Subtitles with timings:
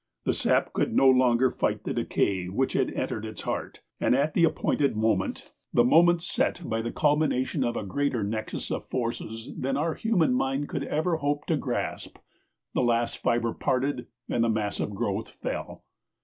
[0.23, 4.33] The sap could no longer fight the decay which had entered its heart; and at
[4.33, 9.51] the appointed moment, the moment set by the culmination of a greater nexus of forces
[9.55, 12.17] than our human mind could ever hope to grasp,
[12.73, 15.83] the last fibre parted and the massive growth fell.